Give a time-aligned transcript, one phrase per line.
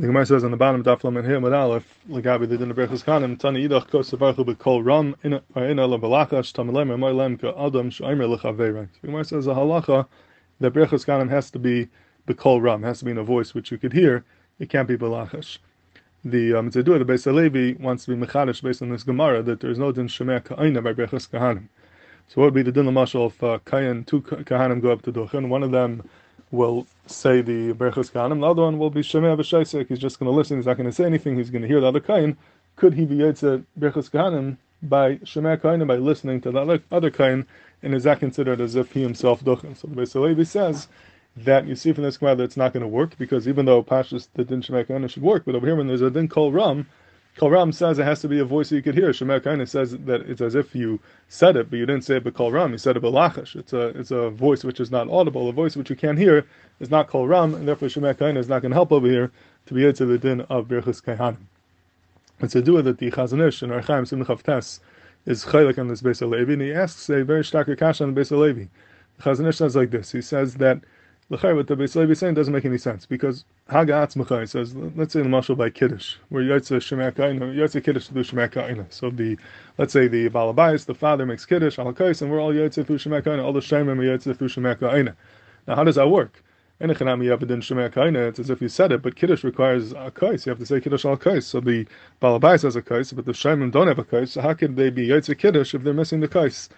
[0.00, 2.76] The Gemara says on the bottom, Daf Lamed Him with Aleph, Legabi the Din of
[2.78, 5.42] Berchus Kanim, Tani Yidach Kos Sevarchu B'Kol Ram, Ina
[5.86, 8.88] La Balachash, Tamalem Amar Lem Ka Adam Shaimer Lechaveirek.
[9.02, 10.06] The Gemara says a halacha
[10.58, 11.88] that Berchus Kanim has to be
[12.26, 14.24] B'Kol Ram, has to be in a voice which you could hear.
[14.58, 15.58] It can't be Balachash.
[16.24, 19.70] The um, the Beis Levi, wants to be Mechadish based on this Gemara that there
[19.70, 21.68] is no Din Shemeh Ka'ina by Berchus Kahanim.
[22.28, 25.12] So what would be the Din Lamashal if uh, Kayan, two Kahanim go up to
[25.12, 26.08] Duchen, one of them
[26.50, 30.30] will say the Berchus Kahanim, the other one will be Shemeh V'Shaisek, he's just going
[30.30, 32.36] to listen, he's not going to say anything, he's going to hear the other Kain.
[32.76, 37.46] Could he be Yitzah Berchus Kahanim by Shemeh Kain, by listening to the other Kain,
[37.82, 39.76] and is that considered as if he himself Duchen?
[39.76, 40.88] So the Beis Levi says
[41.36, 43.82] that you see from this Gemara that it's not going to work, because even though
[43.82, 46.52] Pashas, the Din Shemeh Kain should work, but over here when there's a Din Kol
[46.52, 46.88] Ram,
[47.36, 49.10] Kol Ram says it has to be a voice that you could hear.
[49.10, 52.24] Shemer Kaina says that it's as if you said it, but you didn't say it
[52.24, 52.72] but Kol Ram.
[52.72, 53.56] You said it belachash.
[53.56, 55.48] It's a it's a voice which is not audible.
[55.48, 56.44] A voice which you can't hear
[56.80, 59.30] is not Kol Ram, and therefore Shemer Kaina is not going to help over here
[59.66, 61.36] to be to the din of Birchus Kaihanim.
[62.40, 64.80] It's a dua that the Chazon Ish and Archaim Simchav Tes
[65.26, 68.20] is chaylik on this Beis Levi, and he asks a very stark kasha on the
[68.20, 68.64] Beis Levi.
[69.18, 70.12] The Chazon Ish says like this.
[70.12, 70.80] He says that
[71.32, 74.74] L'chayr, what the Beis Levi is saying doesn't make any sense because Haga Atzmachai says,
[74.74, 78.92] let's say the marshal by Kiddush, where Yotze Shemek Aina, Yotze Kiddush to do Shemakaina.
[78.92, 79.38] So the,
[79.78, 82.98] let's say the Balabais, the father makes Kiddush, Al Kais, and we're all Yotze through
[82.98, 85.14] Shemakaina, all the Shemim are Yotze through Shemakaina.
[85.68, 86.42] Now, how does that work?
[86.80, 90.46] It's as if you said it, but Kiddush requires a Kais.
[90.46, 91.46] You have to say Kiddush Al Kais.
[91.46, 91.86] So the
[92.20, 94.32] Balabais has a Kais, but the Shemim don't have a Kais.
[94.32, 96.70] So how could they be Yotze Kiddush if they're missing the Kais?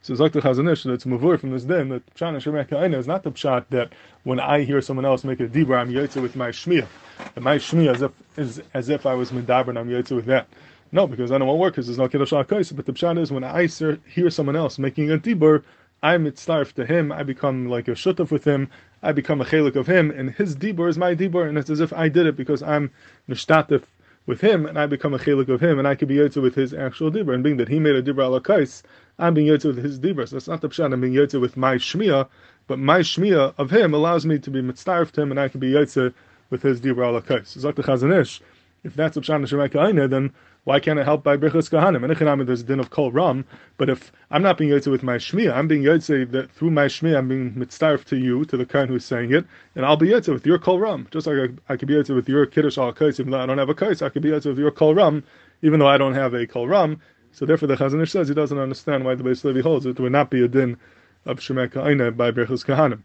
[0.00, 3.24] So Zakta Chazon Ish, that's mavur from this din, that Pshat and Ha'ina is not
[3.24, 6.50] the Pshat that when I hear someone else make a dibra, I'm yotze with my
[6.50, 6.86] shmiya.
[7.34, 10.26] And my shmiya is, if, is as if I was medaber and I'm yotze with
[10.26, 10.46] that.
[10.92, 13.32] No, because I don't want work because there's no kiddush al But the Pshat is
[13.32, 13.66] when I
[14.08, 15.64] hear someone else making a dibur,
[16.00, 18.70] I'm mitzarf to him, I become like a shutaf with him,
[19.02, 21.80] I become a chelik of him, and his dibur is my dibur, and it's as
[21.80, 22.92] if I did it because I'm
[23.28, 23.82] nishtatif
[24.28, 26.54] with him, and I become a chelik of him, and I could be yotze with
[26.54, 27.32] his actual dibur.
[27.32, 28.82] And being that he made a dibur al kais,
[29.18, 30.28] I'm being yotze with his dibur.
[30.28, 30.92] So that's not the pshat.
[30.92, 32.28] I'm being yotze with my shmiya,
[32.66, 35.60] but my shmiya of him allows me to be mitzdarf to him, and I can
[35.60, 36.12] be yotze
[36.50, 37.56] with his dibur al kais.
[37.56, 38.42] Zakta Chazon Ish,
[38.84, 40.32] if that's a pshat then
[40.68, 42.04] why can't it help by Birchas Kahanim?
[42.04, 43.46] And Echanami, there's a din of Kol Ram,
[43.78, 46.84] but if I'm not being Yotze with my Shmiya, I'm being Yotze that through my
[46.84, 50.08] Shmiya, I'm being mitzdarf to you, to the Kain who's saying it, and I'll be
[50.08, 51.08] Yotze with your Kol Ram.
[51.10, 53.46] Just like I, I could be Yotze with your Kiddush al Kais, even though I
[53.46, 55.24] don't have a Kais, I could be Yotze with your Kol Ram,
[55.62, 57.00] even though I don't have a Kol Ram.
[57.32, 59.98] So therefore the Chazon Ish says he doesn't understand why the Beis Levi holds it
[59.98, 60.76] would not be a din
[61.24, 63.00] of Shemek Kaina by Birchas Kahanim.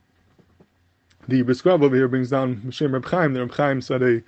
[1.29, 4.21] The Briskrav over here brings down Shem Reb Chaim, the Reb Chaim said a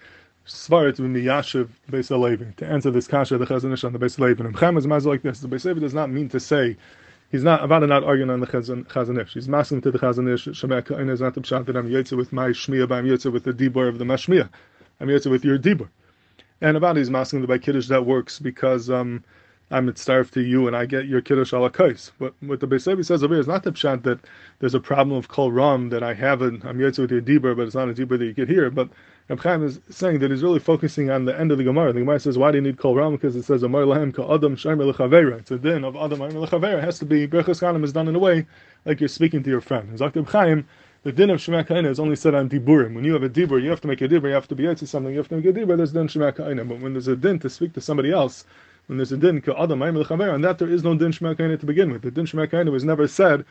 [0.47, 4.19] Svaret with Yashiv Beis Levi to answer this kasha the Chazon Ish on the Beis
[4.19, 4.43] Levi.
[4.43, 5.39] And Chaim is like this.
[5.39, 6.77] The Beis Levi does not mean to say
[7.31, 9.33] he's not about to not arguing on the Chazon Ish.
[9.33, 10.45] He's masking to the Chazon Ish.
[10.45, 13.31] Shemek Kaina is not the pshat that I'm yotze with my shmiya, but I'm yotze
[13.31, 14.47] with the dibur of the mashmiya.
[14.99, 15.89] I'm yotze with your dibur.
[16.61, 19.23] And about he's masking the by kiddush that works because um,
[19.71, 22.11] I'm starved to you and I get your kiddush ala kais.
[22.19, 24.19] But what the Beis Levi says over here is not the pshat that
[24.59, 27.57] there's a problem of kol ram that I have it, I'm yotze with your dibur,
[27.57, 28.69] but it's not a dibur that you get here.
[28.69, 28.89] But
[29.27, 31.93] Reb Chaim is saying that he's really focusing on the end of the Gemara.
[31.93, 33.13] The Gemara says, why do you need kol ram?
[33.13, 35.39] Because it says, Amar lahem ka adam shaymer lechavera.
[35.39, 36.77] It's a din of adam shaymer lechavera.
[36.77, 38.45] It has to be, Berchus Kanim is done in a way
[38.85, 39.89] like you're speaking to your friend.
[39.89, 40.67] And Reb Chaim,
[41.05, 42.95] the din of Shemek Ha'ina is only said on diburim.
[42.95, 44.63] When you have a dibur, you have to make a dibur, you have to be
[44.63, 46.65] to something, you have to make a dibur, there's din Shemek Ha'ina.
[46.65, 48.45] But when there's a din to speak to somebody else,
[48.87, 51.37] when there's a din ka adam shaymer lechavera, and that there is no din Shemek
[51.37, 52.01] Ha'ina to begin with.
[52.01, 53.45] The din Shemek Ha'ina was never said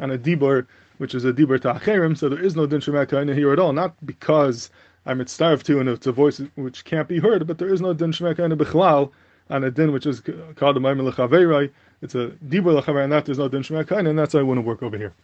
[0.00, 0.66] on a dibur,
[0.98, 3.72] which is a dibur ta'acherim, so there is no din Shemek Ha'ina here at all,
[3.72, 4.68] not because
[5.08, 7.94] I'm starved to, and it's a voice which can't be heard, but there is no
[7.94, 9.10] din shemekayna bichlal
[9.48, 10.20] and a din which is
[10.54, 11.70] called a maimer lechaverai.
[12.02, 14.66] It's a dibur lechaverai, and that there's no din shemekayna, and that's why I wouldn't
[14.66, 15.14] work over here.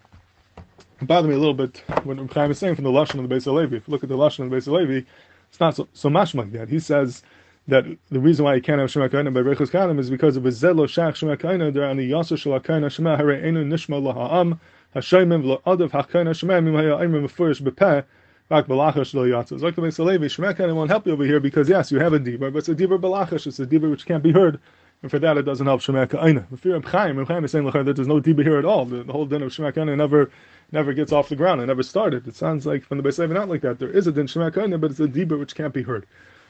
[1.02, 3.34] It bothered me a little bit when Chaim is saying from the lashon of the
[3.34, 3.76] Beis Levi.
[3.76, 5.06] If you look at the lashon of the Beis Levi,
[5.50, 6.70] it's not so, so much like that.
[6.70, 7.22] He says
[7.68, 10.50] that the reason why you can't have shemekayna by rechus kanim is because of a
[10.50, 14.58] zelo shach shemekayna there on the yasser shalakayna shema hare enu nishma laha'am
[14.94, 18.04] hashayim v'la'adav hakayna shema mimaya ayim mefurish bepeh
[18.50, 19.58] Rak balachash lo yatzah.
[19.58, 22.50] Zok Beis Levi, Shemek won't help you over here because yes, you have a diva,
[22.50, 23.46] but it's a diva balachash.
[23.46, 24.60] It's a diva which can't be heard,
[25.00, 26.46] and for that it doesn't help Shemek Aina.
[26.90, 28.84] Chaim, Chaim is saying that there's no diva here at all.
[28.84, 30.30] The, the whole din of Shemek Aina never
[30.72, 31.62] never gets off the ground.
[31.62, 32.28] It never started.
[32.28, 33.78] It sounds like from the Beis not like that.
[33.78, 36.04] There is a din Shemek Aina, but it's a diva which can't be heard.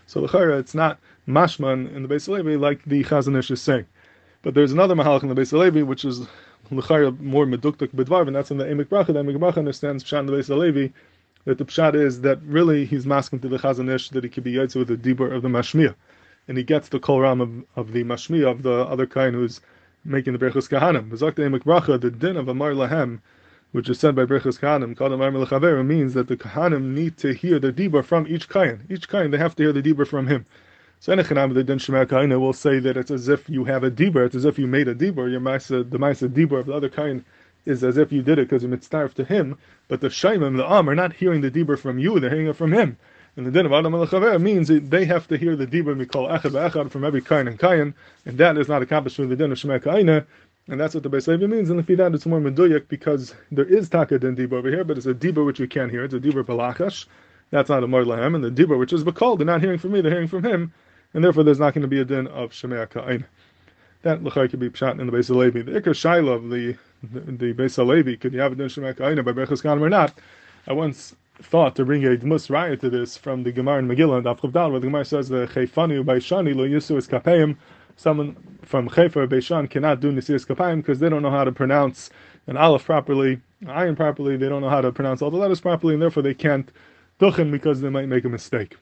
[0.06, 0.98] So the Chayra, it's not
[1.28, 3.86] mashman in the Beis Levi like the Chazon Ish is saying.
[4.42, 6.26] But there's another mahalach in the Beis Levi which is
[6.72, 9.06] l'chayra more meduktak b'dvar, and that's in the Emek Bracha.
[9.06, 10.88] The Emek Bracha understands Pshan the Beis Levi
[11.44, 14.44] that the pshat is that really he's masking to the Chazon Ish that he could
[14.44, 15.94] be yotze with the dibur of the mashmiya,
[16.48, 19.60] and he gets the kol ram of, of the mashmiya of the other kain who's
[20.04, 21.10] making the berachos kahanim.
[21.10, 23.20] The din of Amar Lahem
[23.74, 27.72] which is said by Berchus Kahanim, Kadam means that the Kahanim need to hear the
[27.72, 28.86] Dibur from each Kayan.
[28.88, 30.46] Each Kayan, they have to hear the Dibur from him.
[31.00, 34.26] So Enechanam, the Din Kaina will say that it's as if you have a Dibur,
[34.26, 35.28] it's as if you made a Dibur.
[35.28, 37.24] Your Maisa, the Maisa Dibur of the other Kayan
[37.66, 39.58] is as if you did it because you mitzarf to him,
[39.88, 42.56] but the Shaimim, the Am, are not hearing the Dibur from you, they're hearing it
[42.56, 42.96] from him.
[43.36, 46.30] And the din of Adam al means that they have to hear the Dibur Mikol
[46.30, 47.92] Echad Echad from every Kain and Kain,
[48.26, 50.24] and that is not accomplished through the din of Shemar Kaina,
[50.68, 53.64] and that's what the Beis means, and if you that it's more meduyak because there
[53.66, 56.04] is taka din dibur over here, but it's a dibur which you can't hear.
[56.04, 57.06] It's a dibur balachash.
[57.50, 60.00] That's not a lahem, and the dibur which is bakal, they're not hearing from me,
[60.00, 60.72] they're hearing from him,
[61.12, 63.26] and therefore there's not going to be a din of shemei ka'ain.
[64.04, 65.62] That lechai could be shot in the Beis Levi.
[65.62, 68.96] The ikar shaila of the the, the Beis Levi, could you have a din shemei
[68.96, 70.14] ka'ain by berachas kanim or not?
[70.66, 74.18] I once thought to bring a mus riot to this from the Gemara in Megillah
[74.18, 77.56] and Daf where the Gemara says the chayfanu by shani lo yisu es kapeim
[77.96, 81.52] someone from Haifa or Beishan cannot do Nisias Kapayim because they don't know how to
[81.52, 82.10] pronounce
[82.46, 85.60] an Aleph properly, an ayin properly, they don't know how to pronounce all the letters
[85.60, 86.70] properly, and therefore they can't
[87.20, 88.76] duchen because they might make a mistake.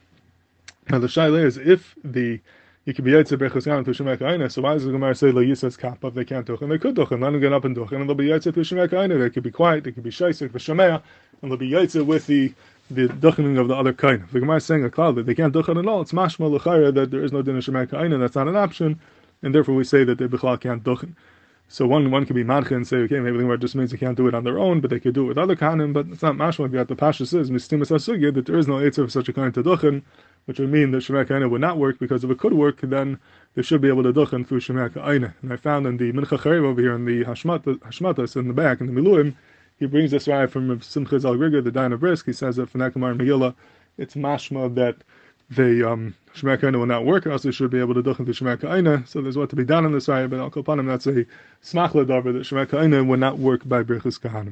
[0.89, 2.39] Now the shaila is if the
[2.85, 5.41] you can be Yaitse Bechus to Shemek Aina, so why does the Gemara say La
[5.41, 6.69] Yisas Kappa if they can't duchen?
[6.69, 8.91] They could duchen, let them get up and duchen, and they'll be Yaitse to Shemek
[8.93, 9.17] Aina.
[9.17, 11.01] They could be quiet, they could be Shaisik, V'Shemea,
[11.41, 12.53] and they'll be Yaitse with the
[12.91, 14.25] the duchening of the other kain.
[14.31, 16.01] The Gemara is saying a cloud that they can't duchen at all.
[16.01, 18.55] It's mashma l'chayra that there is no din of shemek kain, and that's not an
[18.55, 18.99] option,
[19.41, 21.15] and therefore we say that they bichlal can't duchen.
[21.69, 23.97] So one one could be madcha and say, okay, maybe the Gemara just means they
[23.97, 26.07] can't do it on their own, but they could do it with other kanim, but
[26.07, 26.71] it's not mashma.
[26.71, 29.51] Like the Pasha says, mistimas asugya that there is no eitzah of such a kain
[29.53, 30.03] to duchen,
[30.45, 33.19] which would mean that shemek kain would not work because if it could work, then
[33.55, 35.33] they should be able to duchen through shemek kain.
[35.41, 38.81] And I found in the mincha charev over here in the hashmatas in the back
[38.81, 39.35] in the miluim
[39.79, 42.25] he brings this right from Simcha Zelig the Dayan of Brisk.
[42.25, 43.53] He says that for Nekamar Megillah,
[43.97, 44.95] it's mashma that
[45.49, 48.31] the um, Shemeka will not work, or else they should be able to duchen to
[48.31, 49.05] Shemeka Aina.
[49.05, 51.25] So there's what to be done in this ayah, but Al Kopanim, that's a
[51.63, 54.51] smachla davar that Shemeka Aina will not work by Birchus Kahanim.